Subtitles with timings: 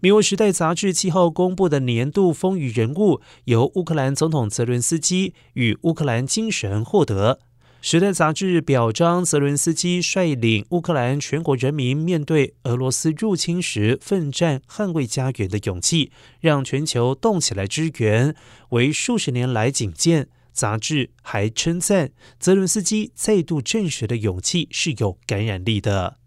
[0.02, 7.38] 《美国时代》杂志七号公布的年度风雨人物，由乌克兰总统泽伦斯基与乌克兰精神获得。
[7.86, 16.10] 《时代》杂志表彰泽伦斯基率领乌克兰全国人民面对俄罗斯入侵时奋战捍卫家园的勇气，
[16.40, 18.34] 让全球动起来支援，
[18.70, 20.28] 为数十年来仅见。
[20.54, 26.19] 杂志还称赞泽伦斯基再度证实的勇气是有感染力的。